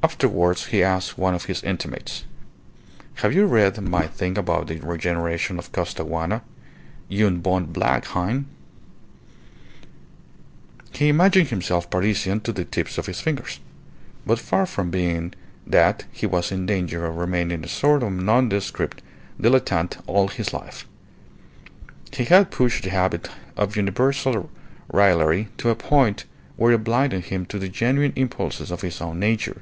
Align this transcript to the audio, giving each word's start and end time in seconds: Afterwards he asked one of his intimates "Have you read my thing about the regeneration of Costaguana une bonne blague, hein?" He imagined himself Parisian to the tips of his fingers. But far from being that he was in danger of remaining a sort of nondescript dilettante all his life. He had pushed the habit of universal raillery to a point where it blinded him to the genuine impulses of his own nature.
Afterwards 0.00 0.66
he 0.66 0.82
asked 0.82 1.18
one 1.18 1.34
of 1.34 1.46
his 1.46 1.62
intimates 1.62 2.24
"Have 3.16 3.34
you 3.34 3.44
read 3.44 3.78
my 3.82 4.06
thing 4.06 4.38
about 4.38 4.68
the 4.68 4.78
regeneration 4.78 5.58
of 5.58 5.70
Costaguana 5.70 6.40
une 7.10 7.40
bonne 7.40 7.66
blague, 7.66 8.06
hein?" 8.06 8.46
He 10.92 11.08
imagined 11.10 11.48
himself 11.48 11.90
Parisian 11.90 12.40
to 12.40 12.52
the 12.52 12.64
tips 12.64 12.96
of 12.96 13.04
his 13.04 13.20
fingers. 13.20 13.60
But 14.24 14.38
far 14.38 14.64
from 14.64 14.90
being 14.90 15.34
that 15.66 16.06
he 16.10 16.24
was 16.24 16.50
in 16.50 16.64
danger 16.64 17.04
of 17.04 17.16
remaining 17.16 17.62
a 17.62 17.68
sort 17.68 18.02
of 18.02 18.10
nondescript 18.12 19.02
dilettante 19.38 20.00
all 20.06 20.28
his 20.28 20.54
life. 20.54 20.86
He 22.12 22.24
had 22.24 22.50
pushed 22.50 22.84
the 22.84 22.90
habit 22.90 23.28
of 23.58 23.76
universal 23.76 24.48
raillery 24.90 25.48
to 25.58 25.68
a 25.68 25.74
point 25.76 26.24
where 26.56 26.72
it 26.72 26.82
blinded 26.84 27.26
him 27.26 27.44
to 27.46 27.58
the 27.58 27.68
genuine 27.68 28.14
impulses 28.16 28.70
of 28.70 28.80
his 28.80 29.02
own 29.02 29.18
nature. 29.18 29.60